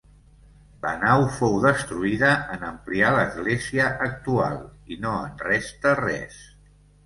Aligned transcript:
La 0.85 0.93
nau 1.03 1.25
fou 1.35 1.57
destruïda 1.65 2.31
en 2.57 2.65
ampliar 2.71 3.13
l'església 3.19 3.93
actual 4.09 4.59
i 4.97 5.01
no 5.07 5.15
en 5.31 5.41
resta 5.47 5.97
res. 6.05 6.45